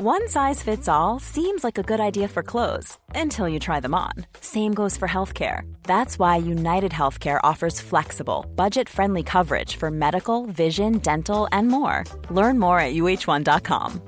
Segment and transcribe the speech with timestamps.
[0.00, 3.94] One size fits all seems like a good idea for clothes until you try them
[3.94, 4.12] on.
[4.42, 5.62] Same goes for healthcare.
[5.84, 12.04] That's why United Healthcare offers flexible, budget friendly coverage for medical, vision, dental, and more.
[12.28, 14.02] Learn more at uhone.com.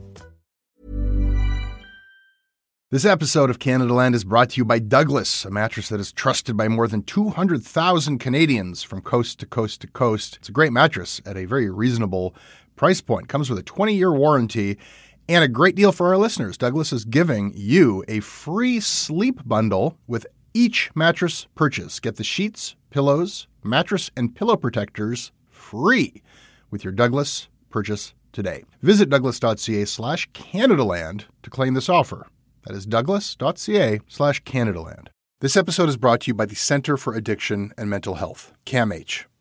[2.91, 6.13] This episode of Canada Land is brought to you by Douglas, a mattress that is
[6.13, 10.37] trusted by more than 200,000 Canadians from coast to coast to coast.
[10.37, 12.35] It's a great mattress at a very reasonable
[12.77, 13.29] price point.
[13.29, 14.77] Comes with a 20 year warranty
[15.29, 16.57] and a great deal for our listeners.
[16.57, 22.01] Douglas is giving you a free sleep bundle with each mattress purchase.
[22.01, 26.23] Get the sheets, pillows, mattress, and pillow protectors free
[26.71, 28.65] with your Douglas purchase today.
[28.83, 32.27] Visit douglas.ca slash Canadaland to claim this offer.
[32.67, 35.09] That is douglas.ca slash Canadaland.
[35.41, 39.27] This episode is brought to you by the Center for Addiction and Mental Health, CAMH.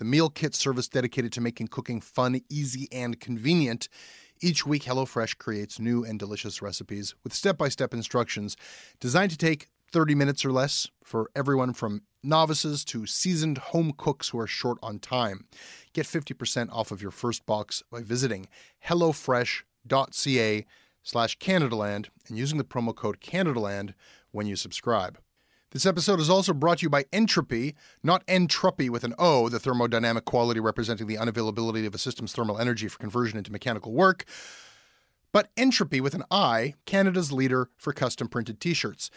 [0.00, 3.86] the meal kit service dedicated to making cooking fun, easy, and convenient.
[4.40, 8.56] Each week, HelloFresh creates new and delicious recipes with step by step instructions
[8.98, 14.30] designed to take 30 minutes or less for everyone from novices to seasoned home cooks
[14.30, 15.44] who are short on time.
[15.92, 18.48] Get 50% off of your first box by visiting
[18.86, 20.66] hellofresh.ca
[21.02, 23.92] slash Canadaland and using the promo code Canadaland
[24.30, 25.18] when you subscribe.
[25.72, 29.60] This episode is also brought to you by Entripy, not entropy with an O, the
[29.60, 34.24] thermodynamic quality representing the unavailability of a system's thermal energy for conversion into mechanical work,
[35.30, 39.12] but Entripy with an I, Canada's leader for custom printed t shirts.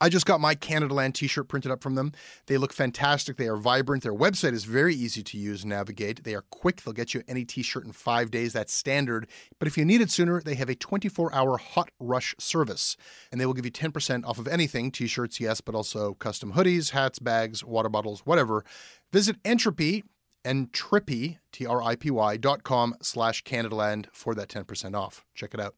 [0.00, 2.12] I just got my Canada Land t shirt printed up from them.
[2.46, 3.36] They look fantastic.
[3.36, 4.04] They are vibrant.
[4.04, 6.22] Their website is very easy to use and navigate.
[6.22, 6.82] They are quick.
[6.82, 8.52] They'll get you any t shirt in five days.
[8.52, 9.26] That's standard.
[9.58, 12.96] But if you need it sooner, they have a 24 hour hot rush service.
[13.32, 16.52] And they will give you 10% off of anything t shirts, yes, but also custom
[16.52, 18.64] hoodies, hats, bags, water bottles, whatever.
[19.12, 20.04] Visit Entripy
[20.44, 25.24] and trippy, T R I P Y, dot com slash Canadaland for that 10% off.
[25.34, 25.74] Check it out.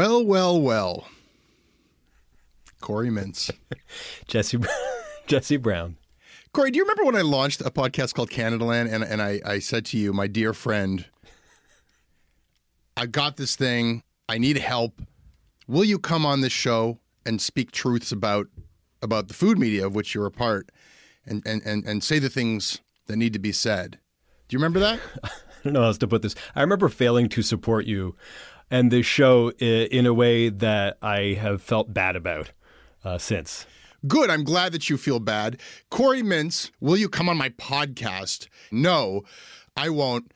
[0.00, 1.08] Well, well, well.
[2.80, 3.50] Corey Mintz.
[4.26, 4.58] Jesse
[5.26, 5.98] Jesse Brown.
[6.54, 9.42] Corey, do you remember when I launched a podcast called Canada Land and, and I,
[9.44, 11.04] I said to you, my dear friend,
[12.96, 14.02] I got this thing.
[14.26, 15.02] I need help.
[15.68, 18.46] Will you come on this show and speak truths about
[19.02, 20.72] about the food media of which you're a part
[21.26, 23.98] and, and, and, and say the things that need to be said?
[24.48, 24.98] Do you remember that?
[25.24, 25.28] I
[25.62, 26.34] don't know how else to put this.
[26.54, 28.16] I remember failing to support you
[28.70, 32.52] and this show in a way that I have felt bad about
[33.04, 33.66] uh, since.
[34.06, 34.30] Good.
[34.30, 35.60] I'm glad that you feel bad.
[35.90, 38.48] Corey Mintz, will you come on my podcast?
[38.70, 39.22] No,
[39.76, 40.32] I won't.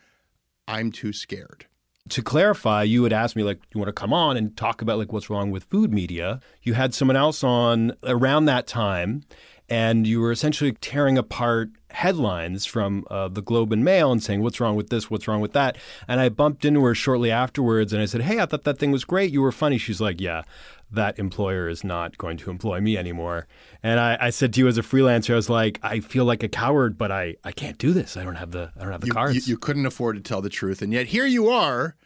[0.69, 1.67] I'm too scared.
[2.11, 4.99] To clarify, you had asked me like, you want to come on and talk about
[4.99, 6.41] like what's wrong with food media?
[6.63, 9.25] You had someone else on around that time,
[9.71, 14.43] and you were essentially tearing apart headlines from uh, the Globe and Mail and saying,
[14.43, 15.11] What's wrong with this?
[15.11, 15.77] What's wrong with that?
[16.07, 18.91] And I bumped into her shortly afterwards and I said, Hey, I thought that thing
[18.91, 19.33] was great.
[19.33, 19.79] You were funny.
[19.79, 20.43] She's like, Yeah,
[20.91, 23.47] that employer is not going to employ me anymore.
[23.83, 26.43] And I, I said to you as a freelancer, I was like, I feel like
[26.43, 28.17] a coward, but I, I can't do this.
[28.17, 29.49] I don't have the I don't have the you, cards.
[29.49, 30.83] You, you couldn't afford to tell the truth.
[30.83, 31.97] And yet here you are,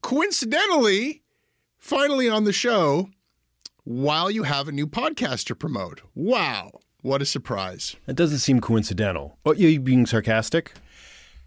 [0.00, 1.22] coincidentally,
[1.76, 3.10] finally on the show
[3.84, 6.02] while you have a new podcast to promote.
[6.14, 6.70] Wow.
[7.02, 7.94] What a surprise.
[8.06, 9.38] That doesn't seem coincidental.
[9.46, 10.72] Oh, you being sarcastic?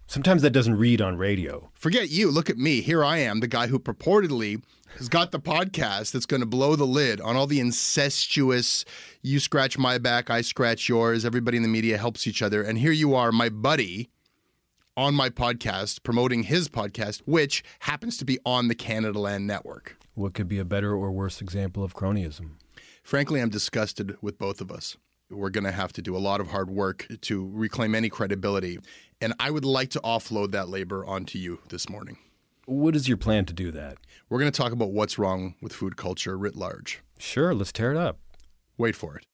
[0.07, 1.69] Sometimes that doesn't read on radio.
[1.74, 2.31] Forget you.
[2.31, 2.80] Look at me.
[2.80, 4.63] Here I am, the guy who purportedly
[4.98, 8.86] has got the podcast that's going to blow the lid on all the incestuous,
[9.21, 12.63] you scratch my back, I scratch yours, everybody in the media helps each other.
[12.63, 14.09] And here you are, my buddy,
[14.95, 19.97] on my podcast, promoting his podcast, which happens to be on the Canada Land Network.
[20.13, 22.51] What could be a better or worse example of cronyism?
[23.04, 24.95] Frankly, I'm disgusted with both of us.
[25.31, 28.80] We're going to have to do a lot of hard work to reclaim any credibility.
[29.22, 32.18] And I would like to offload that labor onto you this morning.
[32.66, 33.98] What is your plan to do that?
[34.30, 37.01] We're going to talk about what's wrong with food culture writ large.
[37.18, 38.19] Sure, let's tear it up.
[38.78, 39.25] Wait for it.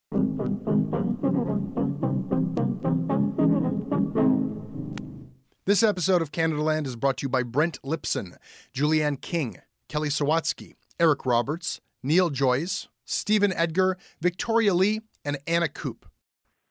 [5.65, 8.37] This episode of Canada Land is brought to you by Brent Lipson,
[8.73, 9.57] Julianne King,
[9.89, 16.05] Kelly Sawatsky, Eric Roberts, Neil Joyce, Stephen Edgar, Victoria Lee, and Anna Koop.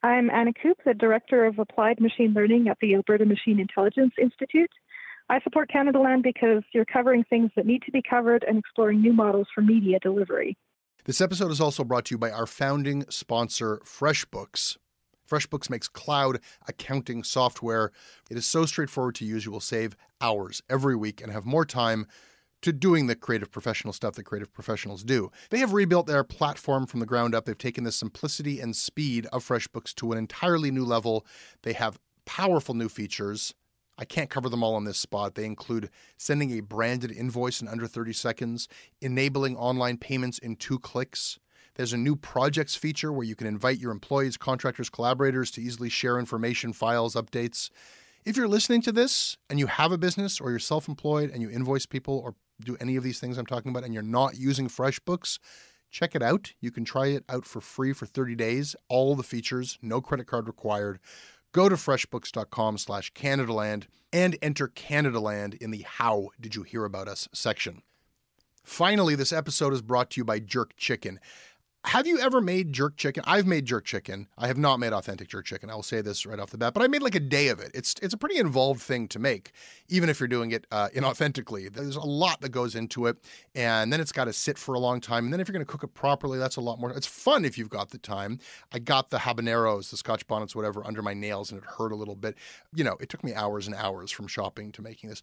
[0.03, 4.71] I'm Anna Koop, the Director of Applied Machine Learning at the Alberta Machine Intelligence Institute.
[5.29, 9.03] I support Canada Land because you're covering things that need to be covered and exploring
[9.03, 10.57] new models for media delivery.
[11.05, 14.79] This episode is also brought to you by our founding sponsor, FreshBooks.
[15.31, 17.93] FreshBooks makes cloud accounting software.
[18.31, 21.67] It is so straightforward to use, you will save hours every week and have more
[21.67, 22.07] time
[22.63, 25.31] to doing the creative professional stuff that creative professionals do.
[25.51, 27.45] They have rebuilt their platform from the ground up.
[27.45, 31.27] They've taken the simplicity and speed of FreshBooks to an entirely new level.
[31.63, 33.55] They have powerful new features.
[33.99, 35.35] I can't cover them all on this spot.
[35.35, 38.69] They include sending a branded invoice in under 30 seconds,
[39.01, 41.39] enabling online payments in two clicks.
[41.77, 45.89] There's a new projects feature where you can invite your employees, contractors, collaborators to easily
[45.89, 47.71] share information, files, updates.
[48.25, 51.43] If you're listening to this and you have a business or you're self employed and
[51.43, 54.37] you invoice people or do any of these things I'm talking about and you're not
[54.37, 55.39] using FreshBooks,
[55.91, 56.53] check it out.
[56.61, 58.77] You can try it out for free for 30 days.
[58.89, 60.99] All the features, no credit card required.
[61.53, 67.09] Go to freshbooks.com slash CanadaLand and enter CanadaLand in the How Did You Hear About
[67.09, 67.83] Us section.
[68.63, 71.21] Finally, this episode is brought to you by Jerk Chicken.
[71.87, 73.23] Have you ever made jerk chicken?
[73.29, 74.27] I've made jerk chicken.
[74.37, 75.71] I have not made authentic jerk chicken.
[75.71, 77.61] I will say this right off the bat, but I made like a day of
[77.61, 77.71] it.
[77.75, 79.53] It's it's a pretty involved thing to make,
[79.89, 81.73] even if you're doing it uh, inauthentically.
[81.73, 83.19] There's a lot that goes into it,
[83.55, 85.27] and then it's got to sit for a long time.
[85.27, 86.91] And then if you're going to cook it properly, that's a lot more.
[86.91, 88.41] It's fun if you've got the time.
[88.73, 91.97] I got the habaneros, the Scotch bonnets, whatever, under my nails, and it hurt a
[91.97, 92.35] little bit.
[92.75, 95.23] You know, it took me hours and hours from shopping to making this.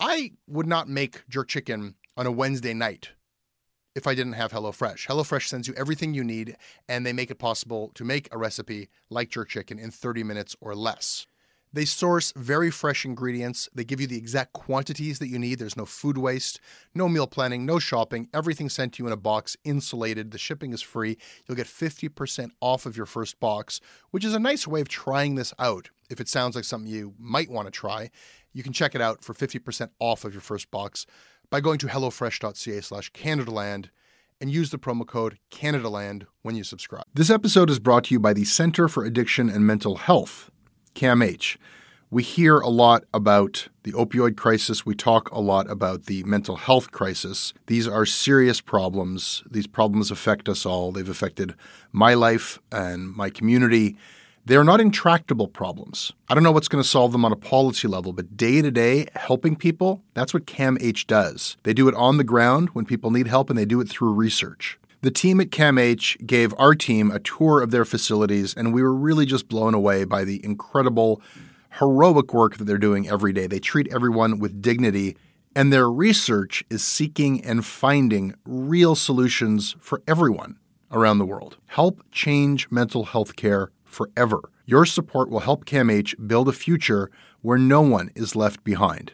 [0.00, 3.10] I would not make jerk chicken on a Wednesday night
[3.94, 5.06] if I didn't have HelloFresh.
[5.06, 6.56] HelloFresh sends you everything you need,
[6.88, 10.56] and they make it possible to make a recipe like jerk chicken in 30 minutes
[10.60, 11.26] or less.
[11.74, 13.68] They source very fresh ingredients.
[13.74, 15.58] They give you the exact quantities that you need.
[15.58, 16.60] There's no food waste,
[16.94, 18.28] no meal planning, no shopping.
[18.32, 20.30] Everything sent to you in a box, insulated.
[20.30, 21.18] The shipping is free.
[21.48, 23.80] You'll get 50% off of your first box,
[24.12, 25.90] which is a nice way of trying this out.
[26.08, 28.10] If it sounds like something you might want to try,
[28.52, 31.06] you can check it out for 50% off of your first box
[31.50, 33.86] by going to hellofresh.ca slash CanadaLand
[34.40, 37.04] and use the promo code CanadaLand when you subscribe.
[37.14, 40.50] This episode is brought to you by the Center for Addiction and Mental Health,
[40.94, 41.56] CAMH.
[42.10, 44.86] We hear a lot about the opioid crisis.
[44.86, 47.52] We talk a lot about the mental health crisis.
[47.66, 49.42] These are serious problems.
[49.50, 50.92] These problems affect us all.
[50.92, 51.54] They've affected
[51.90, 53.96] my life and my community.
[54.46, 56.12] They're not intractable problems.
[56.28, 58.70] I don't know what's going to solve them on a policy level, but day to
[58.70, 61.56] day, helping people, that's what CAMH does.
[61.62, 64.12] They do it on the ground when people need help, and they do it through
[64.12, 64.78] research.
[65.00, 68.94] The team at CAMH gave our team a tour of their facilities, and we were
[68.94, 71.22] really just blown away by the incredible,
[71.78, 73.46] heroic work that they're doing every day.
[73.46, 75.16] They treat everyone with dignity,
[75.56, 80.58] and their research is seeking and finding real solutions for everyone
[80.92, 81.56] around the world.
[81.64, 84.50] Help change mental health care forever.
[84.66, 87.10] Your support will help CAMH build a future
[87.40, 89.12] where no one is left behind.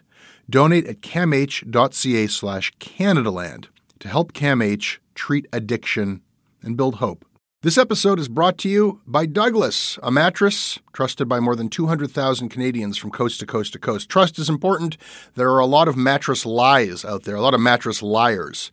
[0.49, 3.67] Donate at camh.ca slash Canadaland
[4.01, 6.23] to help CAMH treat addiction
[6.63, 7.25] and build hope.
[7.63, 12.49] This episode is brought to you by Douglas, a mattress trusted by more than 200,000
[12.49, 14.09] Canadians from coast to coast to coast.
[14.09, 14.97] Trust is important.
[15.35, 18.73] There are a lot of mattress lies out there, a lot of mattress liars.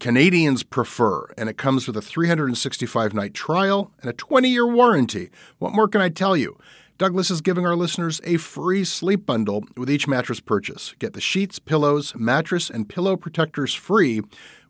[0.00, 5.30] Canadians prefer, and it comes with a 365 night trial and a 20 year warranty.
[5.58, 6.56] What more can I tell you?
[6.98, 10.94] Douglas is giving our listeners a free sleep bundle with each mattress purchase.
[10.98, 14.20] Get the sheets, pillows, mattress, and pillow protectors free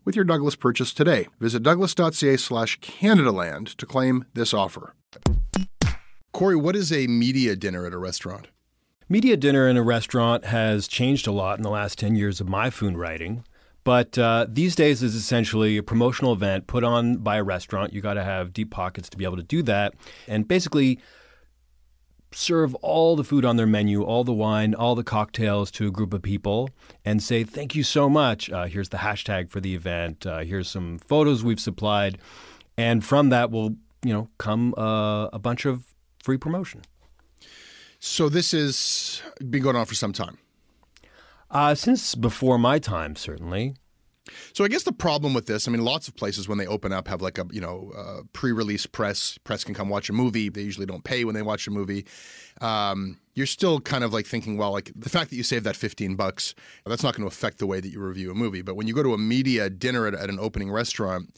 [0.05, 1.27] with your Douglas purchase today.
[1.39, 4.93] Visit douglas.ca slash Canadaland to claim this offer.
[6.31, 8.47] Corey, what is a media dinner at a restaurant?
[9.07, 12.47] Media dinner in a restaurant has changed a lot in the last 10 years of
[12.47, 13.43] my food writing.
[13.89, 17.91] But uh, these days is essentially a promotional event put on by a restaurant.
[17.91, 19.95] You got to have deep pockets to be able to do that.
[20.27, 20.99] And basically,
[22.31, 25.89] serve all the food on their menu, all the wine, all the cocktails to a
[25.89, 26.69] group of people
[27.03, 28.51] and say, thank you so much.
[28.51, 30.23] Uh, here's the hashtag for the event.
[30.23, 32.19] Uh, here's some photos we've supplied.
[32.77, 36.83] And from that will, you know, come uh, a bunch of free promotion.
[37.99, 40.37] So this has been going on for some time.
[41.51, 43.73] Uh, since before my time, certainly.
[44.53, 46.91] So I guess the problem with this, I mean, lots of places when they open
[46.91, 49.37] up have like a you know uh, pre-release press.
[49.43, 50.49] Press can come watch a movie.
[50.49, 52.05] They usually don't pay when they watch a movie.
[52.61, 55.75] Um, you're still kind of like thinking, well, like the fact that you save that
[55.75, 56.55] 15 bucks,
[56.85, 58.61] that's not going to affect the way that you review a movie.
[58.61, 61.33] But when you go to a media dinner at, at an opening restaurant,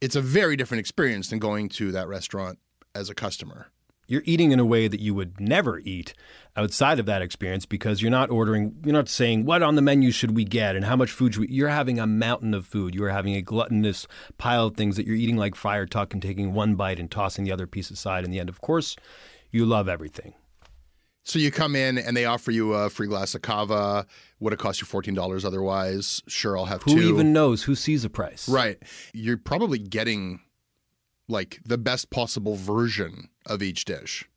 [0.00, 2.58] it's a very different experience than going to that restaurant
[2.94, 3.70] as a customer
[4.10, 6.14] you're eating in a way that you would never eat
[6.56, 10.10] outside of that experience because you're not ordering, you're not saying what on the menu
[10.10, 11.48] should we get and how much food should we.
[11.48, 12.94] You're having a mountain of food.
[12.94, 16.52] You're having a gluttonous pile of things that you're eating like Friar Tuck and taking
[16.52, 18.48] one bite and tossing the other piece aside in the end.
[18.48, 18.96] Of course,
[19.50, 20.34] you love everything.
[21.22, 24.06] So you come in and they offer you a free glass of cava.
[24.40, 26.22] Would have cost you fourteen dollars otherwise.
[26.26, 27.00] Sure, I'll have Who two.
[27.00, 27.62] Who even knows?
[27.62, 28.48] Who sees a price?
[28.48, 28.78] Right.
[29.12, 30.40] You're probably getting
[31.30, 34.28] like the best possible version of each dish.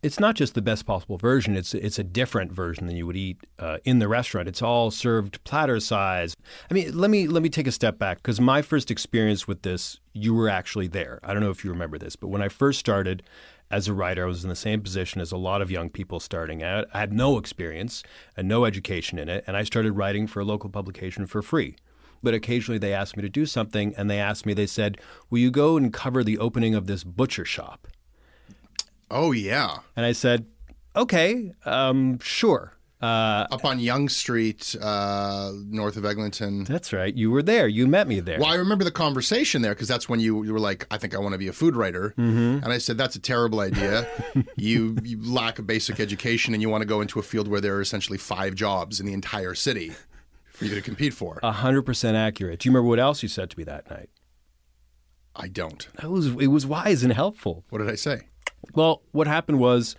[0.00, 1.56] It's not just the best possible version.
[1.56, 4.46] It's it's a different version than you would eat uh, in the restaurant.
[4.46, 6.36] It's all served platter size.
[6.70, 9.62] I mean, let me let me take a step back because my first experience with
[9.62, 11.18] this, you were actually there.
[11.24, 13.24] I don't know if you remember this, but when I first started
[13.72, 16.20] as a writer, I was in the same position as a lot of young people
[16.20, 16.86] starting out.
[16.94, 18.04] I had no experience
[18.36, 21.74] and no education in it, and I started writing for a local publication for free
[22.22, 24.98] but occasionally they asked me to do something and they asked me, they said,
[25.30, 27.88] Will you go and cover the opening of this butcher shop?
[29.10, 29.78] Oh, yeah.
[29.96, 30.46] And I said,
[30.96, 32.72] Okay, um, sure.
[33.00, 36.64] Uh, Up on Yonge Street, uh, north of Eglinton.
[36.64, 37.14] That's right.
[37.14, 37.68] You were there.
[37.68, 38.40] You met me there.
[38.40, 41.14] Well, I remember the conversation there because that's when you, you were like, I think
[41.14, 42.12] I want to be a food writer.
[42.18, 42.64] Mm-hmm.
[42.64, 44.08] And I said, That's a terrible idea.
[44.56, 47.60] you, you lack a basic education and you want to go into a field where
[47.60, 49.92] there are essentially five jobs in the entire city
[50.58, 51.38] for you to compete for.
[51.42, 52.60] A hundred percent accurate.
[52.60, 54.10] Do you remember what else you said to me that night?
[55.34, 55.86] I don't.
[56.02, 57.64] It was it was wise and helpful.
[57.70, 58.22] What did I say?
[58.74, 59.94] Well, what happened was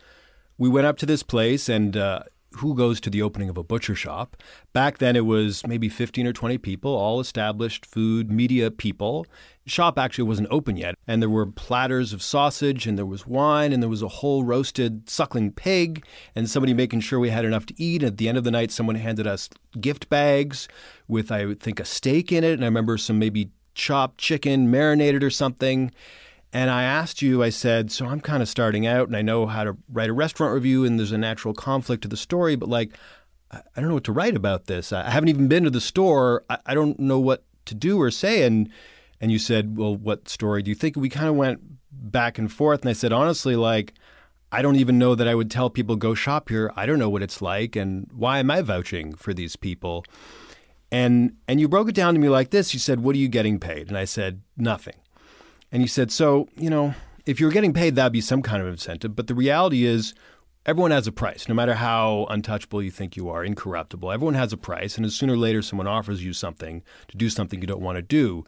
[0.57, 3.63] we went up to this place and uh, who goes to the opening of a
[3.63, 4.35] butcher shop.
[4.73, 9.25] Back then, it was maybe 15 or 20 people, all established food media people.
[9.65, 13.71] Shop actually wasn't open yet, and there were platters of sausage, and there was wine,
[13.71, 16.03] and there was a whole roasted suckling pig,
[16.35, 18.01] and somebody making sure we had enough to eat.
[18.01, 20.67] At the end of the night, someone handed us gift bags
[21.07, 25.23] with, I think, a steak in it, and I remember some maybe chopped chicken, marinated
[25.23, 25.91] or something.
[26.51, 29.45] And I asked you, I said, so I'm kind of starting out and I know
[29.45, 32.69] how to write a restaurant review and there's a natural conflict to the story, but
[32.69, 32.97] like,
[33.51, 34.93] I don't know what to write about this.
[34.93, 36.43] I haven't even been to the store.
[36.65, 38.43] I don't know what to do or say.
[38.43, 38.69] And,
[39.21, 40.95] and you said, well, what story do you think?
[40.95, 41.59] We kind of went
[41.91, 42.81] back and forth.
[42.81, 43.93] And I said, honestly, like,
[44.51, 46.71] I don't even know that I would tell people go shop here.
[46.75, 47.75] I don't know what it's like.
[47.75, 50.05] And why am I vouching for these people?
[50.91, 52.73] And, and you broke it down to me like this.
[52.73, 53.89] You said, what are you getting paid?
[53.89, 54.95] And I said, nothing.
[55.71, 56.93] And he said, So, you know,
[57.25, 59.15] if you're getting paid, that'd be some kind of incentive.
[59.15, 60.13] But the reality is,
[60.65, 64.11] everyone has a price, no matter how untouchable you think you are, incorruptible.
[64.11, 64.97] Everyone has a price.
[64.97, 67.97] And as sooner or later someone offers you something to do something you don't want
[67.97, 68.45] to do,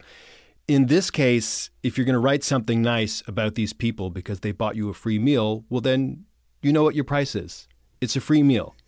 [0.68, 4.52] in this case, if you're going to write something nice about these people because they
[4.52, 6.24] bought you a free meal, well, then
[6.60, 7.68] you know what your price is.
[8.00, 8.74] It's a free meal.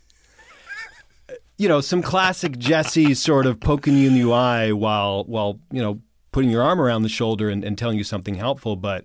[1.56, 5.80] You know, some classic Jesse sort of poking you in the eye while, while you
[5.80, 6.00] know,
[6.34, 8.74] putting your arm around the shoulder and, and telling you something helpful.
[8.74, 9.04] But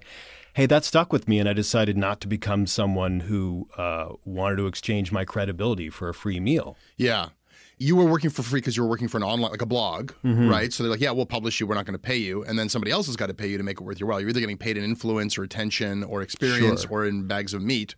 [0.55, 4.55] hey, that stuck with me, and I decided not to become someone who uh, wanted
[4.55, 6.75] to exchange my credibility for a free meal.
[6.97, 7.29] Yeah.
[7.77, 10.11] You were working for free because you were working for an online, like a blog,
[10.25, 10.49] mm-hmm.
[10.49, 10.73] right?
[10.73, 11.67] So they're like, yeah, we'll publish you.
[11.67, 12.43] We're not going to pay you.
[12.45, 14.19] And then somebody else has got to pay you to make it worth your while.
[14.19, 16.91] You're either getting paid in influence or attention or experience sure.
[16.91, 17.93] or in bags of meat.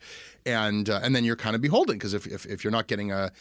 [0.45, 3.13] And, uh, and then you're kind of beholden because if, if, if you're not getting
[3.13, 3.31] a,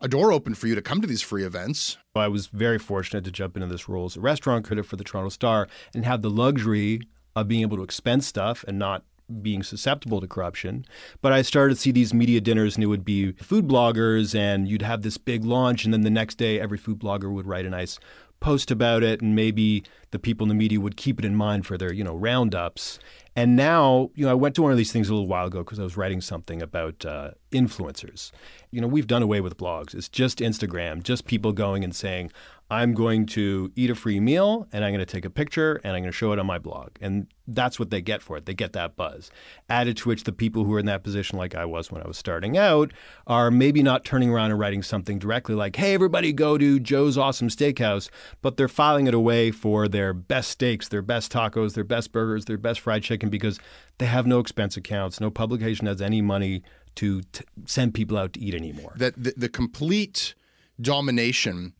[0.00, 1.96] a door open for you to come to these free events.
[2.14, 5.04] I was very fortunate to jump into this role as a restaurant critic for the
[5.04, 7.00] Toronto Star and have the luxury
[7.34, 9.04] of being able to expense stuff and not
[9.42, 10.84] being susceptible to corruption.
[11.20, 14.68] But I started to see these media dinners, and it would be food bloggers, and
[14.68, 17.66] you'd have this big launch, and then the next day, every food blogger would write
[17.66, 17.98] a nice
[18.40, 21.66] post about it, and maybe the people in the media would keep it in mind
[21.66, 22.98] for their, you know, roundups.
[23.34, 25.58] And now, you know, I went to one of these things a little while ago
[25.58, 28.30] because I was writing something about uh, influencers.
[28.70, 29.94] You know, we've done away with blogs.
[29.94, 32.32] It's just Instagram, just people going and saying,
[32.68, 35.94] I'm going to eat a free meal and I'm going to take a picture and
[35.94, 36.90] I'm going to show it on my blog.
[37.00, 38.46] And that's what they get for it.
[38.46, 39.30] They get that buzz.
[39.70, 42.08] Added to which the people who are in that position, like I was when I
[42.08, 42.92] was starting out,
[43.28, 47.16] are maybe not turning around and writing something directly like, hey, everybody go to Joe's
[47.16, 48.10] Awesome Steakhouse,
[48.42, 52.46] but they're filing it away for their best steaks, their best tacos, their best burgers,
[52.46, 53.60] their best fried chicken because
[53.98, 55.20] they have no expense accounts.
[55.20, 56.64] No publication has any money
[56.96, 58.94] to t- send people out to eat anymore.
[58.96, 60.34] That the, the complete
[60.80, 61.74] domination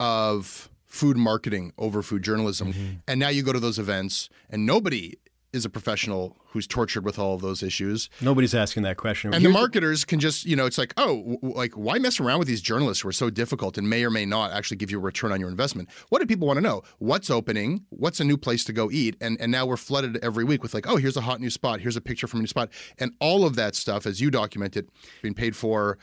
[0.00, 2.72] of food marketing over food journalism.
[2.72, 2.94] Mm-hmm.
[3.08, 5.16] And now you go to those events and nobody
[5.52, 8.08] is a professional who's tortured with all of those issues.
[8.20, 9.34] Nobody's asking that question.
[9.34, 12.20] And Here's the marketers can just, you know, it's like, oh, w- like why mess
[12.20, 14.90] around with these journalists who are so difficult and may or may not actually give
[14.90, 15.90] you a return on your investment?
[16.08, 16.82] What do people want to know?
[16.98, 17.84] What's opening?
[17.90, 19.16] What's a new place to go eat?
[19.20, 21.80] And and now we're flooded every week with like, oh, here's a hot new spot.
[21.80, 22.70] Here's a picture from a new spot.
[22.98, 24.88] And all of that stuff, as you document it,
[25.20, 25.98] being paid for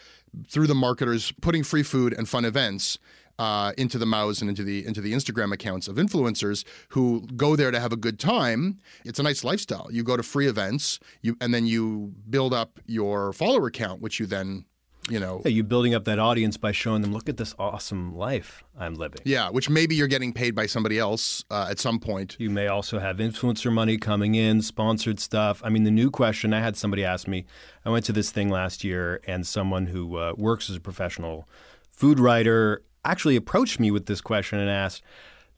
[0.48, 3.00] through the marketers, putting free food and fun events
[3.40, 7.56] uh, into the mouths and into the into the Instagram accounts of influencers who go
[7.56, 8.78] there to have a good time.
[9.06, 9.88] It's a nice lifestyle.
[9.90, 14.20] You go to free events, you and then you build up your follower count, which
[14.20, 14.66] you then
[15.10, 18.16] you know yeah, you building up that audience by showing them look at this awesome
[18.16, 22.00] life i'm living yeah which maybe you're getting paid by somebody else uh, at some
[22.00, 26.12] point you may also have influencer money coming in sponsored stuff i mean the new
[26.12, 27.46] question i had somebody ask me
[27.86, 31.48] i went to this thing last year and someone who uh, works as a professional
[31.90, 35.04] food writer actually approached me with this question and asked,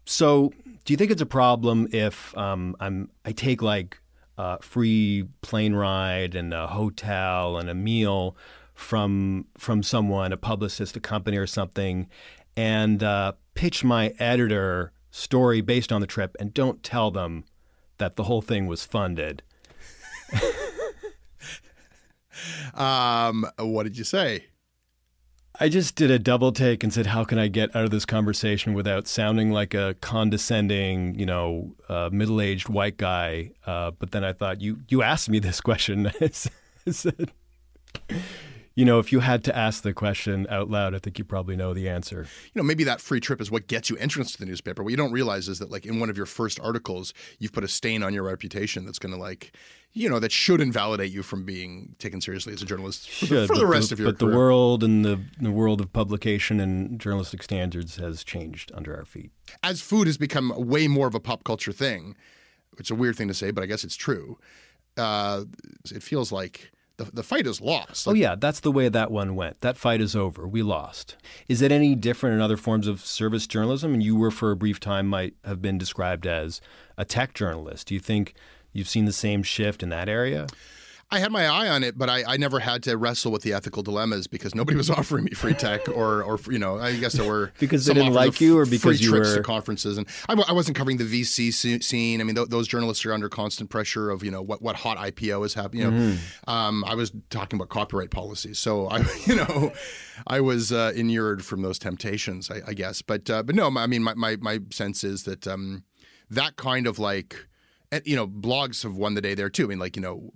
[0.05, 0.53] "So,
[0.85, 3.99] do you think it's a problem if um, I'm I take like
[4.37, 8.35] a free plane ride and a hotel and a meal
[8.73, 12.07] from from someone, a publicist, a company, or something,
[12.55, 17.43] and uh, pitch my editor story based on the trip, and don't tell them
[17.97, 19.43] that the whole thing was funded?"
[22.73, 24.45] um, what did you say?
[25.59, 28.05] I just did a double take and said, "How can I get out of this
[28.05, 34.23] conversation without sounding like a condescending, you know, uh, middle-aged white guy?" Uh, but then
[34.23, 37.31] I thought, "You you asked me this question." I said,
[38.73, 41.55] you know, if you had to ask the question out loud, I think you probably
[41.57, 42.25] know the answer.
[42.53, 44.81] You know, maybe that free trip is what gets you entrance to the newspaper.
[44.81, 47.65] What you don't realize is that, like, in one of your first articles, you've put
[47.65, 49.53] a stain on your reputation that's going to, like,
[49.93, 53.37] you know, that should invalidate you from being taken seriously as a journalist for, should,
[53.43, 54.29] the, for the, rest the, of your but career.
[54.29, 58.95] But the world and the, the world of publication and journalistic standards has changed under
[58.95, 59.31] our feet.
[59.63, 62.15] As food has become way more of a pop culture thing,
[62.77, 64.37] it's a weird thing to say, but I guess it's true.
[64.97, 65.43] Uh,
[65.93, 68.07] it feels like the, the fight is lost.
[68.07, 69.59] oh, yeah, that's the way that one went.
[69.61, 70.47] That fight is over.
[70.47, 71.17] We lost.
[71.47, 73.93] Is it any different in other forms of service journalism?
[73.93, 76.61] And you were, for a brief time, might have been described as
[76.97, 77.87] a tech journalist.
[77.87, 78.35] Do you think
[78.73, 80.47] you've seen the same shift in that area?
[81.13, 83.51] I had my eye on it, but I, I, never had to wrestle with the
[83.51, 87.13] ethical dilemmas because nobody was offering me free tech, or, or you know, I guess
[87.13, 90.07] there were because they didn't like you, or because you trips were to conferences, and
[90.29, 92.21] I, I wasn't covering the VC scene.
[92.21, 94.97] I mean, th- those journalists are under constant pressure of you know what what hot
[94.97, 95.83] IPO is happening.
[95.83, 96.49] You know, mm-hmm.
[96.49, 99.73] um, I was talking about copyright policies, so I you know,
[100.27, 103.01] I was uh, inured from those temptations, I, I guess.
[103.01, 105.83] But uh, but no, I mean, my my, my sense is that um,
[106.29, 107.47] that kind of like
[108.05, 109.65] you know, blogs have won the day there too.
[109.65, 110.31] I mean, like you know,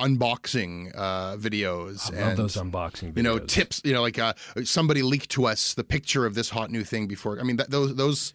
[0.00, 2.12] unboxing uh, videos.
[2.14, 3.16] I love those unboxing videos.
[3.16, 3.82] You know, tips.
[3.84, 7.06] You know, like uh, somebody leaked to us the picture of this hot new thing
[7.06, 7.38] before.
[7.40, 8.32] I mean, that, those those.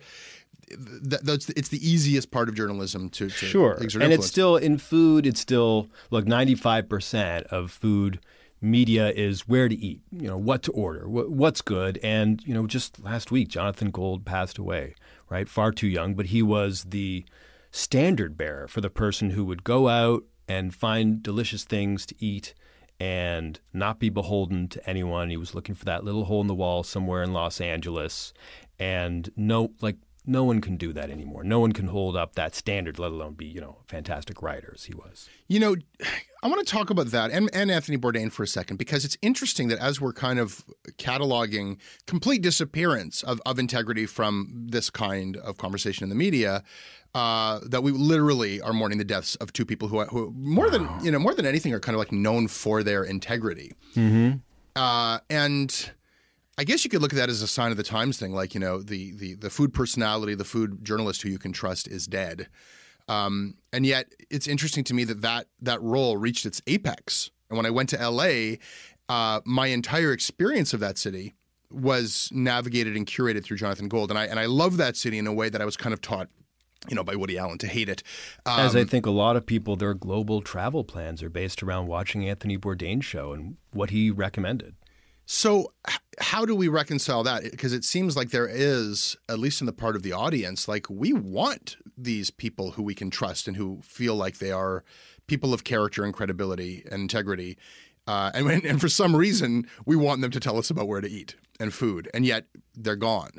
[1.01, 4.13] that's it's the easiest part of journalism to, to sure, and influence.
[4.15, 5.27] it's still in food.
[5.27, 8.19] It's still look ninety five percent of food
[8.61, 11.99] media is where to eat, you know, what to order, what's good.
[12.03, 14.95] And, you know, just last week, Jonathan Gold passed away,
[15.29, 15.49] right?
[15.49, 17.25] Far too young, but he was the
[17.71, 22.53] standard bearer for the person who would go out and find delicious things to eat
[22.99, 25.29] and not be beholden to anyone.
[25.29, 28.33] He was looking for that little hole in the wall somewhere in Los Angeles.
[28.77, 31.43] And no, like, no one can do that anymore.
[31.43, 34.83] No one can hold up that standard, let alone be, you know, fantastic writer as
[34.83, 35.29] he was.
[35.47, 35.75] You know,
[36.43, 39.15] I want to talk about that and, and Anthony Bourdain for a second because it's
[39.21, 40.65] interesting that as we're kind of
[40.97, 41.77] cataloging
[42.07, 46.63] complete disappearance of, of integrity from this kind of conversation in the media,
[47.13, 50.71] uh, that we literally are mourning the deaths of two people who, who more wow.
[50.71, 53.73] than you know more than anything are kind of like known for their integrity.
[53.95, 54.37] Mm-hmm.
[54.75, 55.91] Uh, and
[56.57, 58.53] I guess you could look at that as a sign of the times thing, like
[58.55, 62.07] you know the the the food personality, the food journalist who you can trust is
[62.07, 62.47] dead.
[63.11, 67.29] Um, and yet, it's interesting to me that that that role reached its apex.
[67.49, 68.59] And when I went to L.A.,
[69.09, 71.35] uh, my entire experience of that city
[71.69, 75.27] was navigated and curated through Jonathan Gold, and I and I love that city in
[75.27, 76.29] a way that I was kind of taught
[76.89, 78.01] you know, by Woody Allen to hate it.
[78.45, 81.85] As I Um, think a lot of people, their global travel plans are based around
[81.85, 84.73] watching Anthony Bourdain's show and what he recommended.
[85.33, 85.71] So,
[86.19, 87.43] how do we reconcile that?
[87.49, 90.87] Because it seems like there is, at least in the part of the audience, like
[90.89, 94.83] we want these people who we can trust and who feel like they are
[95.27, 97.57] people of character and credibility and integrity.
[98.07, 100.99] Uh, and, when- and for some reason, we want them to tell us about where
[100.99, 103.31] to eat and food, and yet they're gone.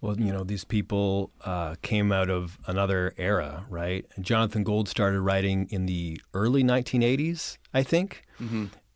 [0.00, 4.06] Well, you know, these people uh, came out of another era, right?
[4.16, 8.22] And Jonathan Gold started writing in the early 1980s, I think.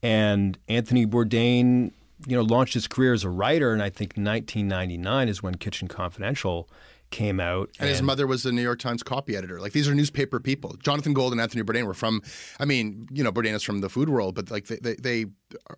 [0.03, 1.93] And Anthony Bourdain,
[2.27, 5.89] you know, launched his career as a writer, and I think 1999 is when Kitchen
[5.89, 6.69] Confidential
[7.11, 7.71] came out.
[7.79, 9.61] And his mother was the New York Times copy editor.
[9.61, 10.75] Like these are newspaper people.
[10.83, 12.23] Jonathan Gold and Anthony Bourdain were from.
[12.59, 15.27] I mean, you know, Bourdain is from the food world, but like they, they, they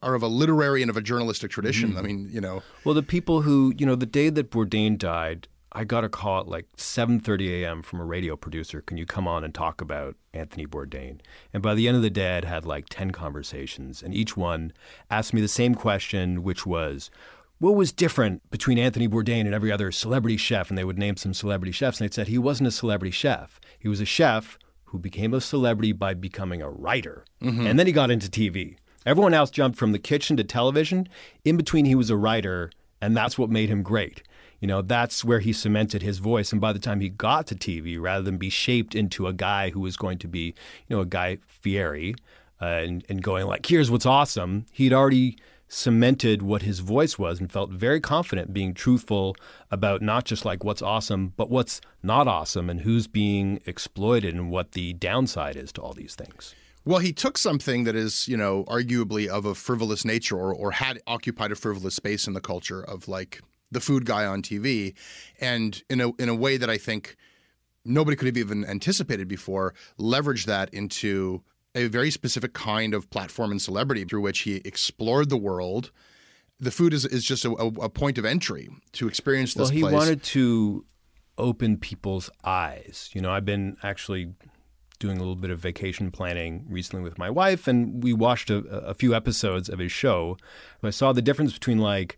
[0.02, 1.90] are of a literary and of a journalistic tradition.
[1.90, 1.98] Mm-hmm.
[1.98, 5.48] I mean, you know, Well, the people who, you know, the day that Bourdain died,
[5.76, 7.82] I got a call at like 7:30 a.m.
[7.82, 8.80] from a radio producer.
[8.80, 11.20] Can you come on and talk about Anthony Bourdain?
[11.52, 14.72] And by the end of the day, I'd had like 10 conversations, and each one
[15.10, 17.10] asked me the same question, which was,
[17.58, 20.70] what was different between Anthony Bourdain and every other celebrity chef?
[20.70, 23.60] And they would name some celebrity chefs, and they said he wasn't a celebrity chef.
[23.78, 27.66] He was a chef who became a celebrity by becoming a writer, mm-hmm.
[27.66, 28.76] and then he got into TV.
[29.04, 31.06] Everyone else jumped from the kitchen to television.
[31.44, 32.70] In between, he was a writer,
[33.02, 34.22] and that's what made him great.
[34.60, 36.52] You know, that's where he cemented his voice.
[36.52, 39.70] And by the time he got to TV, rather than be shaped into a guy
[39.70, 40.54] who was going to be,
[40.88, 42.14] you know, a Guy Fieri
[42.60, 45.36] uh, and, and going like, here's what's awesome, he'd already
[45.68, 49.36] cemented what his voice was and felt very confident being truthful
[49.70, 54.50] about not just like what's awesome, but what's not awesome and who's being exploited and
[54.50, 56.54] what the downside is to all these things.
[56.84, 60.70] Well, he took something that is, you know, arguably of a frivolous nature or, or
[60.70, 63.40] had occupied a frivolous space in the culture of like
[63.76, 64.94] the food guy on TV,
[65.38, 67.14] and in a in a way that I think
[67.84, 71.42] nobody could have even anticipated before, leveraged that into
[71.74, 75.92] a very specific kind of platform and celebrity through which he explored the world.
[76.58, 79.80] The food is, is just a, a, point of entry to experience this well, he
[79.82, 79.92] place.
[79.92, 80.86] wanted to
[81.36, 83.10] open people's eyes.
[83.12, 84.32] You know, I've been actually
[84.98, 88.56] doing a little bit of vacation planning recently with my wife, and we watched a,
[88.68, 90.38] a few episodes of his show.
[90.82, 92.16] I saw the difference between like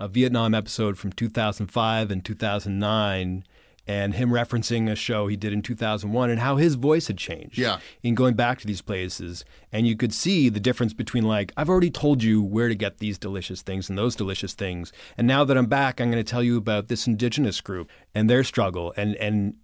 [0.00, 3.44] a Vietnam episode from 2005 and 2009.
[3.86, 7.58] And him referencing a show he did in 2001 and how his voice had changed
[7.58, 7.78] Yeah.
[8.04, 9.44] in going back to these places.
[9.72, 12.98] And you could see the difference between, like, I've already told you where to get
[12.98, 14.92] these delicious things and those delicious things.
[15.18, 18.30] And now that I'm back, I'm going to tell you about this indigenous group and
[18.30, 19.54] their struggle and, and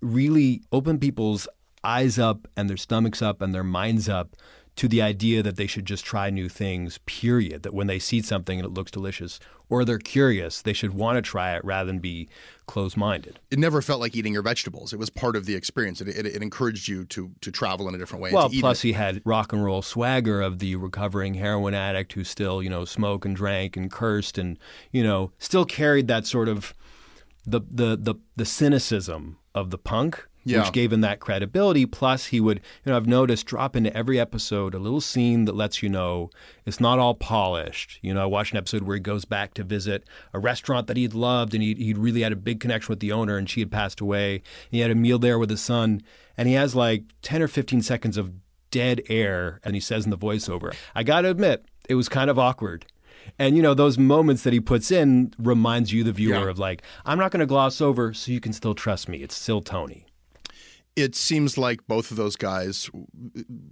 [0.00, 1.48] really open people's
[1.82, 4.36] eyes up and their stomachs up and their minds up
[4.76, 7.62] to the idea that they should just try new things, period.
[7.62, 11.16] That when they see something and it looks delicious or they're curious, they should want
[11.16, 12.28] to try it rather than be
[12.66, 13.38] closed minded.
[13.50, 14.92] it never felt like eating your vegetables.
[14.92, 16.00] It was part of the experience.
[16.00, 18.30] It, it, it encouraged you to to travel in a different way.
[18.30, 22.24] and Well, plus he had rock and roll swagger of the recovering heroin addict who
[22.24, 24.58] still, you know, smoked and drank and cursed and,
[24.90, 26.74] you know, still carried that sort of
[27.46, 30.28] the the the, the cynicism of the punk.
[30.44, 30.62] Yeah.
[30.64, 31.86] Which gave him that credibility.
[31.86, 35.54] Plus, he would, you know, I've noticed drop into every episode a little scene that
[35.54, 36.30] lets you know
[36.66, 37.98] it's not all polished.
[38.02, 40.96] You know, I watched an episode where he goes back to visit a restaurant that
[40.96, 43.60] he'd loved and he'd, he'd really had a big connection with the owner and she
[43.60, 44.34] had passed away.
[44.36, 46.02] And He had a meal there with his son
[46.36, 48.32] and he has like 10 or 15 seconds of
[48.70, 52.38] dead air and he says in the voiceover i gotta admit it was kind of
[52.38, 52.86] awkward
[53.38, 56.48] and you know those moments that he puts in reminds you the viewer Yeah.
[56.48, 59.34] of like i'm not going to gloss over so you can still trust me it's
[59.36, 60.06] still tony
[60.96, 62.90] it seems like both of those guys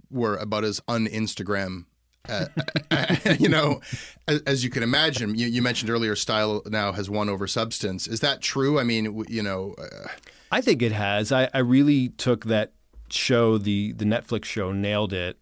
[0.09, 1.85] were about as un-Instagram,
[2.29, 2.45] uh,
[3.39, 3.81] you know,
[4.27, 5.35] as, as you can imagine.
[5.35, 8.07] You, you mentioned earlier, style now has won over substance.
[8.07, 8.79] Is that true?
[8.79, 10.07] I mean, w- you know, uh,
[10.53, 12.73] i think it has i, I really took that
[13.09, 15.37] show the the netflix show nailed it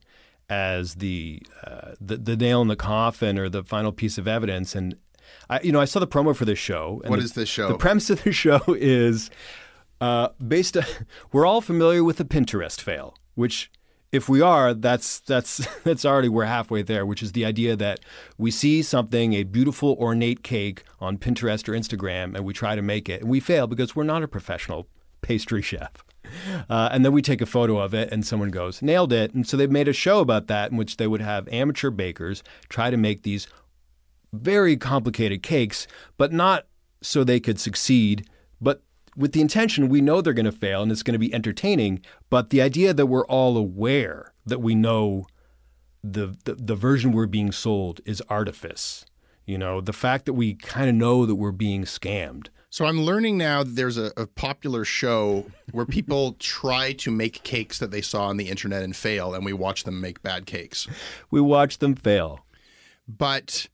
[0.51, 4.75] as the, uh, the the nail in the coffin or the final piece of evidence
[4.75, 4.95] and
[5.49, 7.01] I, you know, I saw the promo for this show.
[7.03, 7.67] And What the- is this show?
[7.69, 9.29] The premise of the show is
[10.01, 10.77] uh, based.
[11.31, 13.71] we're all familiar with the Pinterest fail, which,
[14.11, 17.05] if we are, that's that's that's already we're halfway there.
[17.05, 17.99] Which is the idea that
[18.37, 22.81] we see something, a beautiful ornate cake on Pinterest or Instagram, and we try to
[22.81, 24.87] make it, and we fail because we're not a professional
[25.21, 25.91] pastry chef.
[26.69, 29.47] Uh, and then we take a photo of it, and someone goes, "Nailed it!" And
[29.47, 32.91] so they've made a show about that, in which they would have amateur bakers try
[32.91, 33.47] to make these
[34.31, 36.67] very complicated cakes, but not
[37.01, 38.27] so they could succeed,
[38.61, 38.83] but
[39.15, 42.01] with the intention we know they're going to fail and it's going to be entertaining.
[42.29, 45.25] But the idea that we're all aware that we know
[46.03, 49.05] the, the, the version we're being sold is artifice.
[49.45, 53.01] You know, the fact that we kind of know that we're being scammed So I'm
[53.01, 57.91] learning now that there's a, a popular show where people try to make cakes that
[57.91, 60.87] they saw on the internet and fail, and we watch them make bad cakes.
[61.31, 62.45] We watch them fail.
[63.07, 63.67] But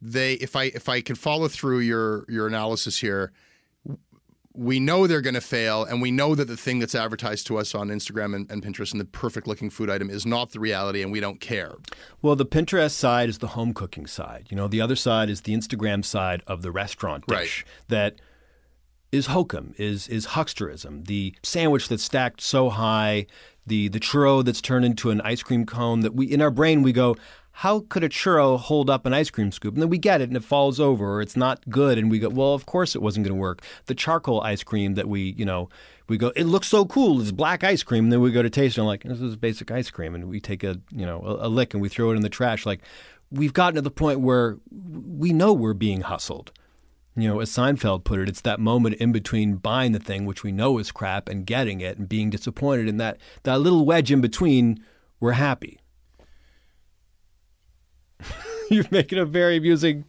[0.00, 3.32] they, if I if I can follow through your your analysis here,
[4.56, 7.58] we know they're going to fail, and we know that the thing that's advertised to
[7.58, 10.60] us on Instagram and, and Pinterest and the perfect looking food item is not the
[10.60, 11.74] reality, and we don't care.
[12.22, 14.46] Well, the Pinterest side is the home cooking side.
[14.50, 17.88] You know, the other side is the Instagram side of the restaurant dish Right.
[17.88, 18.20] that
[19.10, 21.06] is hokum, is is hucksterism.
[21.06, 23.26] The sandwich that's stacked so high,
[23.66, 26.82] the the churro that's turned into an ice cream cone that we in our brain
[26.82, 27.16] we go,
[27.58, 29.74] how could a churro hold up an ice cream scoop?
[29.74, 32.18] And then we get it and it falls over or it's not good and we
[32.18, 33.62] go, well, of course it wasn't going to work.
[33.86, 35.68] The charcoal ice cream that we, you know,
[36.08, 37.20] we go, it looks so cool.
[37.20, 38.06] It's black ice cream.
[38.06, 40.16] And then we go to taste it and like, this is basic ice cream.
[40.16, 42.28] And we take a, you know, a, a lick and we throw it in the
[42.28, 42.66] trash.
[42.66, 42.80] Like
[43.30, 46.50] we've gotten to the point where we know we're being hustled.
[47.14, 50.42] You know, as Seinfeld put it, it's that moment in between buying the thing, which
[50.42, 52.88] we know is crap, and getting it and being disappointed.
[52.88, 54.84] And that, that little wedge in between,
[55.20, 55.78] we're happy.
[58.70, 60.04] You're making a very amusing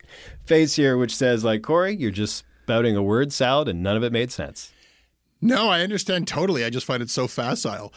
[0.46, 4.04] face here, which says, like, Corey, you're just spouting a word salad and none of
[4.04, 4.72] it made sense.
[5.42, 6.64] No, I understand totally.
[6.64, 7.94] I just find it so facile.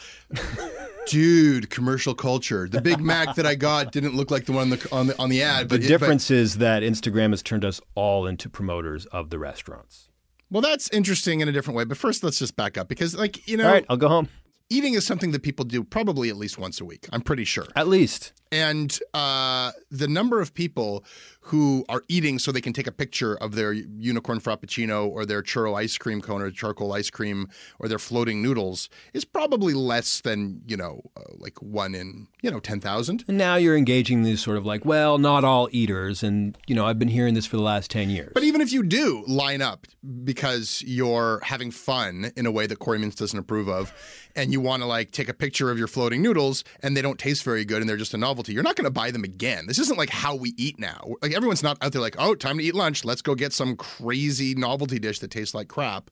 [1.07, 2.69] Dude, commercial culture.
[2.69, 5.19] The Big Mac that I got didn't look like the one on the on the,
[5.19, 5.69] on the ad.
[5.69, 9.39] The But it- difference is that Instagram has turned us all into promoters of the
[9.39, 10.09] restaurants.
[10.51, 11.85] well, that's interesting in a different way.
[11.85, 14.29] But first, let's just back up because, like you know, All right, I'll go home.
[14.69, 17.09] eating is something that people do probably at least once a week.
[17.13, 17.67] I'm pretty sure.
[17.75, 18.33] At least.
[18.51, 21.05] And uh, the number of people
[21.41, 25.43] who are eating so they can take a picture of their unicorn frappuccino or their
[25.43, 30.21] churro ice cream cone or charcoal ice cream or their floating noodles is probably less
[30.21, 33.25] than you know uh, like one in you know ten thousand.
[33.29, 36.23] And now you're engaging these sort of like, well, not all eaters.
[36.23, 38.33] And, you know, I've been hearing this for the last 10 years.
[38.35, 39.87] But even if you do line up
[40.25, 43.93] because you're having fun in a way that Corey Mintz doesn't approve of,
[44.37, 47.19] and you want to like take a picture of your floating noodles and they don't
[47.19, 49.67] taste very good and they're just a novelty, you're not going to buy them again.
[49.67, 51.15] This isn't like how we eat now.
[51.23, 53.05] Like everyone's not out there like, oh, time to eat lunch.
[53.05, 56.11] Let's go get some crazy novelty dish that tastes like crap.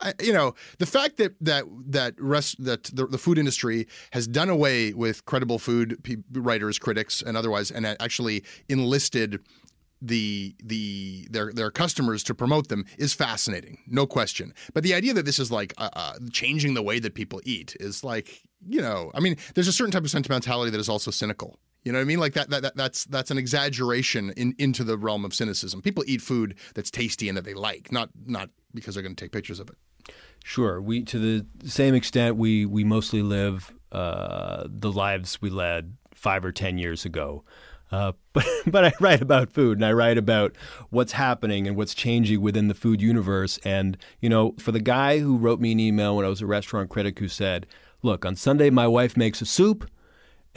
[0.00, 4.26] I, you know, the fact that that that rest that the, the food industry has
[4.26, 5.98] done away with credible food
[6.32, 9.40] writers, critics, and otherwise, and actually enlisted
[10.00, 14.54] the the their their customers to promote them is fascinating, no question.
[14.74, 17.76] But the idea that this is like uh, uh, changing the way that people eat
[17.80, 21.10] is like you know, I mean, there's a certain type of sentimentality that is also
[21.10, 21.58] cynical.
[21.88, 22.20] You know what I mean?
[22.20, 25.80] Like that, that, that that's that's an exaggeration in, into the realm of cynicism.
[25.80, 29.24] People eat food that's tasty and that they like, not not because they're going to
[29.24, 30.14] take pictures of it.
[30.44, 30.82] Sure.
[30.82, 36.44] We to the same extent we we mostly live uh, the lives we led five
[36.44, 37.42] or ten years ago.
[37.90, 40.54] Uh, but but I write about food and I write about
[40.90, 43.58] what's happening and what's changing within the food universe.
[43.64, 46.46] And you know, for the guy who wrote me an email when I was a
[46.46, 47.66] restaurant critic who said,
[48.02, 49.90] "Look, on Sunday my wife makes a soup."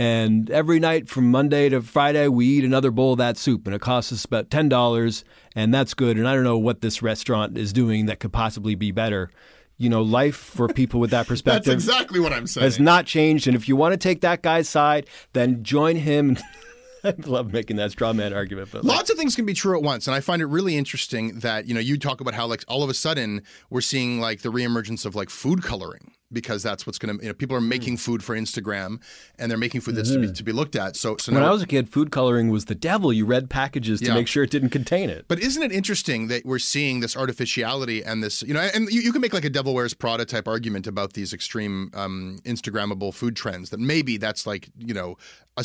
[0.01, 3.75] And every night from Monday to Friday, we eat another bowl of that soup, and
[3.75, 5.23] it costs us about ten dollars,
[5.55, 6.17] and that's good.
[6.17, 9.29] And I don't know what this restaurant is doing that could possibly be better.
[9.77, 11.65] You know, life for people with that perspective.
[11.65, 12.63] that's exactly what I'm saying.
[12.63, 13.45] has not changed.
[13.45, 16.35] And if you want to take that guy's side, then join him.
[17.03, 19.77] I love making that straw man argument, but like, Lots of things can be true
[19.77, 22.47] at once, and I find it really interesting that you know you talk about how
[22.47, 26.63] like all of a sudden we're seeing like the reemergence of like food coloring because
[26.63, 29.01] that's what's going to you know people are making food for Instagram
[29.37, 30.95] and they're making food that's to, be, to be looked at.
[30.95, 33.11] So so when now, I was a kid, food coloring was the devil.
[33.13, 34.13] You read packages to Yeah.
[34.15, 35.25] make sure it didn't contain it.
[35.27, 39.01] But isn't it interesting that we're seeing this artificiality and this, you know, and you,
[39.01, 43.13] you can make like a Devil Wears Prada type argument about these extreme um, Instagrammable
[43.13, 45.17] food trends that maybe that's like, you know,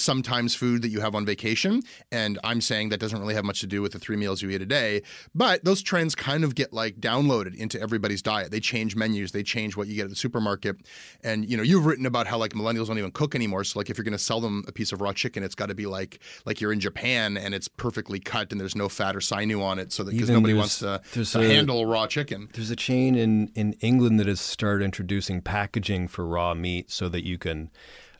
[0.03, 1.83] sometimes food that you have on vacation.
[2.13, 4.51] And I'm saying that doesn't really have much to do with the three meals you
[4.51, 5.03] eat a day.
[5.35, 8.51] But those trends kind of get like downloaded into everybody's diet.
[8.51, 10.77] They change menus, they change what you get at the supermarket.
[11.23, 13.65] And, you know, you've written about how like millennials don't even cook anymore.
[13.65, 15.69] So like if you're going to sell them a piece of raw chicken, it's got
[15.69, 19.17] to be like, like you're in Japan and it's perfectly cut and there's no fat
[19.17, 19.93] or sinew on it.
[19.93, 22.49] So that because nobody wants to, to a- handle raw chicken.
[22.53, 27.09] There's a chain in, in England that has started introducing packaging for raw meat so
[27.09, 27.71] that you can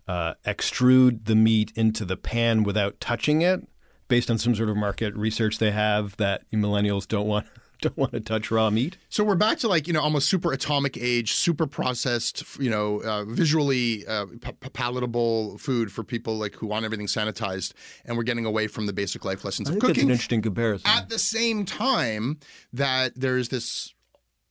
[0.09, 3.67] uh, extrude the meat into the pan without touching it,
[4.09, 7.47] based on some sort of market research they have that millennials don't want
[7.83, 8.97] don't want to touch raw meat.
[9.11, 13.03] So we're back to like you know almost super atomic age, super processed, you know,
[13.03, 18.23] uh, visually uh, p- palatable food for people like who want everything sanitized, and we're
[18.23, 20.11] getting away from the basic life lessons I of think that's an cooking.
[20.11, 20.89] interesting comparison.
[20.89, 22.39] At the same time,
[22.73, 23.93] that there's this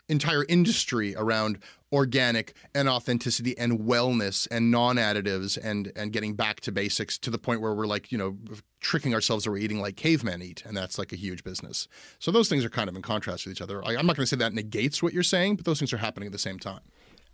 [0.10, 1.60] entire industry around
[1.92, 7.38] organic and authenticity and wellness and non-additives and and getting back to basics to the
[7.38, 8.38] point where we're like you know
[8.82, 11.88] tricking ourselves that we're eating like cavemen eat and that's like a huge business.
[12.20, 13.84] So those things are kind of in contrast with each other.
[13.84, 15.98] I, i'm not going to say that negates what you're saying but those things are
[15.98, 16.82] happening at the same time.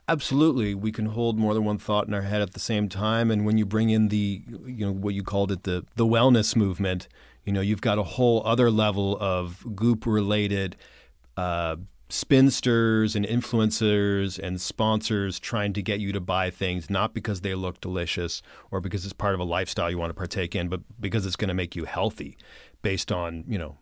[0.08, 3.32] Absolutely, we can hold more than one thought in our head at the same time.
[3.32, 6.56] And when you bring in the, you know, what you called it, the the wellness
[6.56, 7.08] movement,
[7.46, 10.76] you know, you've got a whole other level of goop-related
[11.38, 11.78] uh,
[12.12, 17.56] spinsters and influencers and sponsors trying to get you to buy things not because they
[17.56, 20.82] look delicious or because it's part of a lifestyle you want to partake in, but
[21.00, 22.38] because it's going to make you healthy,
[22.82, 23.78] based on you know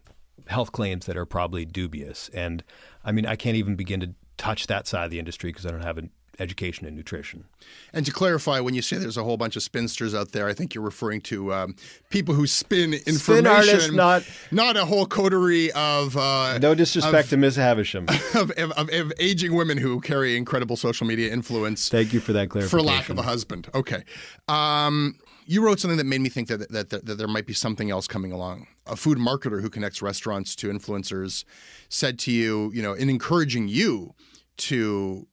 [0.47, 2.29] health claims that are probably dubious.
[2.33, 2.63] And
[3.03, 5.71] I mean, I can't even begin to touch that side of the industry because I
[5.71, 7.45] don't have an education and nutrition.
[7.93, 10.53] And to clarify, when you say there's a whole bunch of spinsters out there, I
[10.53, 11.75] think you're referring to um,
[12.09, 17.25] people who spin information, Spin artists, not not a whole coterie of uh, no disrespect
[17.25, 18.07] of, to Miss Havisham.
[18.35, 21.89] of, of, of, of aging women who carry incredible social media influence.
[21.89, 22.79] Thank you for that clarification.
[22.79, 23.69] For lack of a husband.
[23.73, 24.03] Okay.
[24.47, 27.53] Um, you wrote something that made me think that, that, that, that there might be
[27.53, 28.67] something else coming along.
[28.85, 31.43] A food marketer who connects restaurants to influencers
[31.89, 34.13] said to you, you know, in encouraging you
[34.57, 35.27] to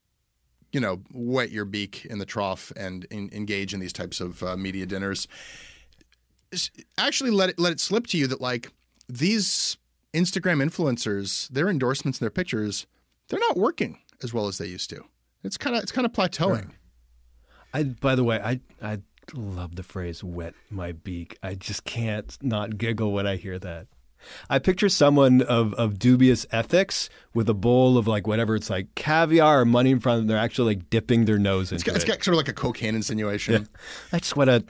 [0.76, 4.42] you know, wet your beak in the trough and in, engage in these types of
[4.42, 5.26] uh, media dinners.
[6.98, 8.70] Actually, let it let it slip to you that like
[9.08, 9.78] these
[10.12, 12.86] Instagram influencers, their endorsements and their pictures,
[13.28, 15.02] they're not working as well as they used to.
[15.42, 16.72] It's kind of it's kind of plateauing.
[17.72, 18.98] I, by the way, I I
[19.32, 23.86] love the phrase "wet my beak." I just can't not giggle when I hear that.
[24.50, 28.94] I picture someone of, of dubious ethics with a bowl of like whatever it's like
[28.94, 30.28] caviar or money in front of them.
[30.28, 32.08] They're actually like dipping their nose It's into got, it's it.
[32.08, 33.68] got sort of like a cocaine insinuation.
[34.12, 34.64] I just want to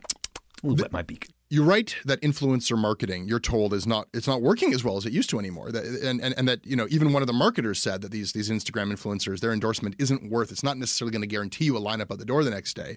[0.63, 1.29] wet my beak.
[1.49, 5.07] you write that influencer marketing you're told is not it's not working as well as
[5.07, 7.33] it used to anymore that, and, and, and that you know even one of the
[7.33, 11.23] marketers said that these these instagram influencers their endorsement isn't worth it's not necessarily going
[11.23, 12.97] to guarantee you a lineup at the door the next day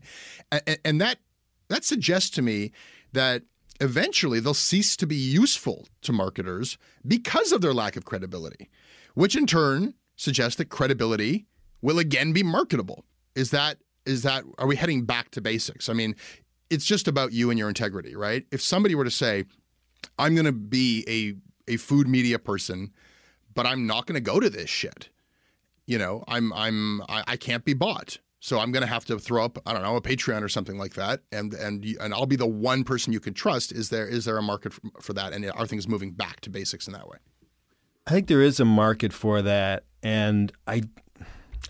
[0.51, 1.19] and, and that
[1.67, 2.71] that suggests to me
[3.13, 3.43] that
[3.79, 8.69] eventually they'll cease to be useful to marketers because of their lack of credibility
[9.13, 11.45] which in turn suggests that credibility
[11.81, 15.93] will again be marketable is that is that are we heading back to basics i
[15.93, 16.15] mean
[16.69, 18.45] it's just about you and your integrity, right?
[18.51, 19.45] If somebody were to say,
[20.17, 21.03] I'm going to be
[21.67, 22.91] a, a food media person,
[23.53, 25.09] but I'm not going to go to this shit.
[25.85, 28.19] You know, I'm I'm I, I can't be bought.
[28.41, 30.77] So I'm going to have to throw up I don't know a Patreon or something
[30.77, 33.71] like that, and and and I'll be the one person you can trust.
[33.71, 36.49] Is there is there a market for, for that, and are things moving back to
[36.49, 37.17] basics in that way?
[38.07, 40.83] I think there is a market for that, and I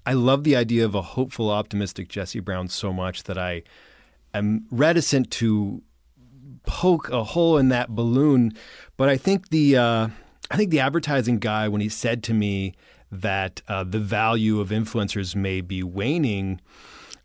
[0.06, 3.64] I love the idea of a hopeful, optimistic Jesse Brown so much that I
[4.34, 5.82] am reticent to
[6.64, 8.54] poke a hole in that balloon.
[8.96, 10.08] But I think the uh,
[10.52, 12.74] I think the advertising guy when he said to me
[13.12, 16.62] that uh, the value of influencers may be waning,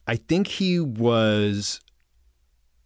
[0.07, 1.81] I think he was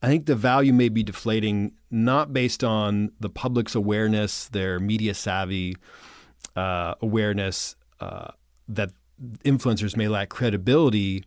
[0.02, 5.12] I think the value may be deflating not based on the public's awareness, their media
[5.12, 5.76] savvy
[6.54, 8.28] uh, awareness uh,
[8.68, 8.90] that
[9.44, 11.24] influencers may lack credibility,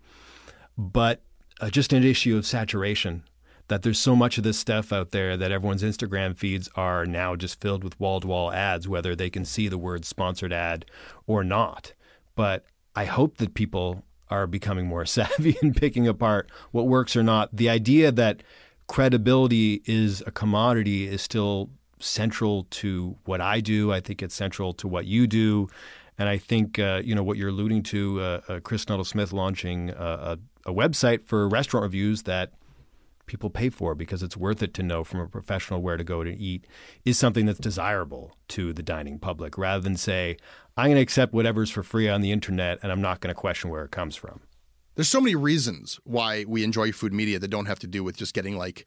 [0.77, 1.21] but
[1.59, 3.23] uh, just an issue of saturation.
[3.71, 7.37] That there's so much of this stuff out there that everyone's Instagram feeds are now
[7.37, 10.83] just filled with wall to wall ads, whether they can see the word sponsored ad
[11.25, 11.93] or not.
[12.35, 12.65] But
[12.97, 17.55] I hope that people are becoming more savvy in picking apart what works or not.
[17.55, 18.43] The idea that
[18.87, 23.93] credibility is a commodity is still central to what I do.
[23.93, 25.69] I think it's central to what you do.
[26.17, 29.31] And I think uh, you know what you're alluding to, uh, uh, Chris Nuttall Smith
[29.31, 32.51] launching uh, a, a website for restaurant reviews that
[33.25, 36.23] people pay for because it's worth it to know from a professional where to go
[36.23, 36.65] to eat
[37.05, 40.37] is something that's desirable to the dining public rather than say,
[40.77, 43.39] I'm going to accept whatever's for free on the internet and I'm not going to
[43.39, 44.41] question where it comes from.
[44.95, 48.17] There's so many reasons why we enjoy food media that don't have to do with
[48.17, 48.85] just getting like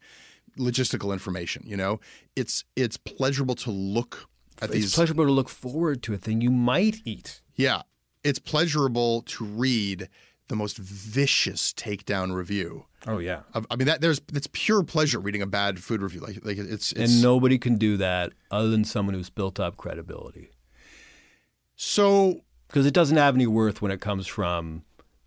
[0.57, 1.63] logistical information.
[1.65, 1.99] You know,
[2.35, 4.29] it's it's pleasurable to look
[4.61, 4.85] at these.
[4.85, 7.41] It's pleasurable to look forward to a thing you might eat.
[7.55, 7.81] Yeah,
[8.23, 10.09] it's pleasurable to read
[10.47, 12.85] the most vicious takedown review.
[13.07, 13.41] Oh yeah.
[13.53, 16.21] I mean, that there's it's pure pleasure reading a bad food review.
[16.21, 19.77] Like like it's, it's And nobody can do that other than someone who's built up
[19.77, 20.49] credibility.
[21.75, 24.83] so Because it doesn't have any worth when it comes from,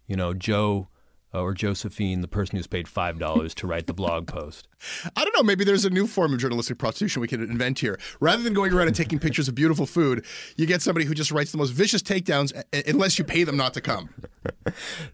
[0.07, 0.89] you know, Joe
[1.35, 4.69] uh, or Josephine, the person who's paid $5 to write the blog post.
[5.17, 5.43] I don't know.
[5.43, 7.99] Maybe there's a new form of journalistic prostitution we can invent here.
[8.21, 10.25] Rather than going around and taking pictures of beautiful food,
[10.57, 13.57] you get somebody who just writes the most vicious takedowns, uh, unless you pay them
[13.57, 14.11] not to come.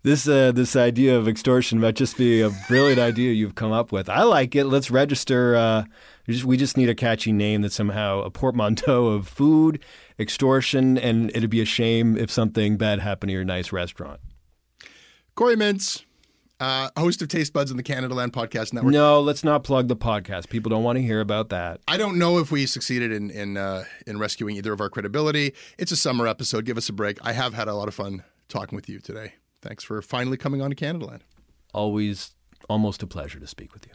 [0.02, 3.92] This uh, this idea of extortion might just be a brilliant idea you've come up
[3.92, 4.08] with.
[4.08, 4.64] I like it.
[4.64, 5.54] Let's register.
[5.56, 5.84] Uh,
[6.26, 9.82] we, just, we just need a catchy name that's somehow a portmanteau of food
[10.18, 14.20] extortion, and it'd be a shame if something bad happened to your nice restaurant.
[15.34, 16.04] Corey Mintz,
[16.64, 18.92] uh, host of Taste Buds and the Canada Land Podcast Network.
[18.92, 20.48] No, let's not plug the podcast.
[20.48, 21.80] People don't want to hear about that.
[21.86, 25.52] I don't know if we succeeded in in uh, in rescuing either of our credibility.
[25.78, 26.64] It's a summer episode.
[26.64, 27.18] Give us a break.
[27.22, 29.34] I have had a lot of fun talking with you today.
[29.60, 31.24] Thanks for finally coming on to Canada Land.
[31.74, 32.34] Always
[32.68, 33.92] almost a pleasure to speak with you.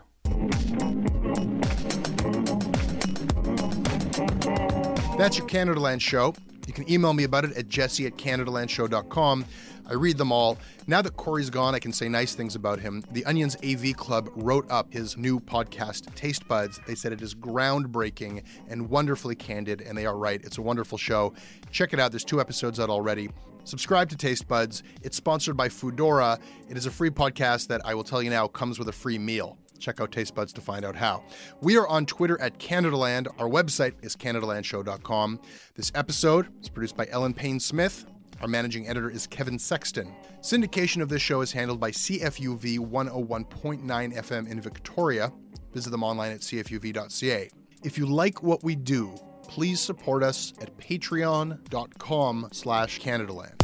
[5.18, 6.36] That's your Canada Land show.
[6.68, 9.46] You can email me about it at jesse at canadalandshow.com.
[9.90, 10.58] I read them all.
[10.88, 13.04] Now that Corey's gone, I can say nice things about him.
[13.12, 16.80] The Onions AV Club wrote up his new podcast, Taste Buds.
[16.86, 20.40] They said it is groundbreaking and wonderfully candid, and they are right.
[20.44, 21.34] It's a wonderful show.
[21.72, 22.12] Check it out.
[22.12, 23.30] There's two episodes out already.
[23.64, 24.84] Subscribe to Taste Buds.
[25.02, 26.40] It's sponsored by Foodora.
[26.70, 29.18] It is a free podcast that I will tell you now comes with a free
[29.18, 29.58] meal.
[29.80, 31.24] Check out Taste Buds to find out how.
[31.62, 33.28] We are on Twitter at CanadaLand.
[33.40, 35.40] Our website is CanadaLandShow.com.
[35.76, 38.06] This episode is produced by Ellen Payne Smith.
[38.42, 40.14] Our managing editor is Kevin Sexton.
[40.42, 45.32] Syndication of this show is handled by CFUV 101.9 FM in Victoria.
[45.74, 47.50] Visit them online at cfuv.ca.
[47.84, 49.14] If you like what we do,
[49.44, 53.56] please support us at patreon.com slash CanadaLand.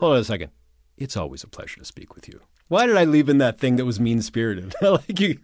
[0.00, 0.50] Hold on a second.
[0.96, 2.40] It's always a pleasure to speak with you.
[2.68, 4.74] Why did I leave in that thing that was mean spirited?
[4.82, 5.38] like you,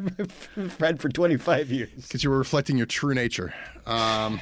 [0.68, 1.90] friend for 25 years.
[1.94, 3.54] Because you were reflecting your true nature.
[3.86, 4.40] Um,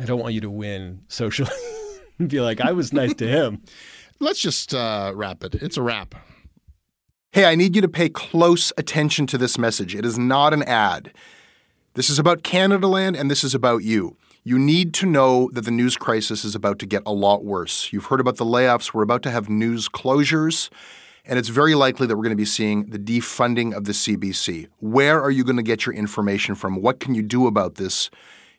[0.00, 1.50] I don't want you to win socially.
[2.18, 3.62] And be like, I was nice to him.
[4.20, 5.54] let's just uh, wrap it.
[5.56, 6.14] It's a wrap.
[7.32, 9.94] Hey, I need you to pay close attention to this message.
[9.94, 11.12] It is not an ad.
[11.94, 14.16] This is about Canada Land and this is about you.
[14.44, 17.92] You need to know that the news crisis is about to get a lot worse.
[17.92, 18.92] You've heard about the layoffs.
[18.92, 20.68] We're about to have news closures,
[21.24, 24.66] and it's very likely that we're going to be seeing the defunding of the CBC.
[24.80, 26.82] Where are you going to get your information from?
[26.82, 28.10] What can you do about this?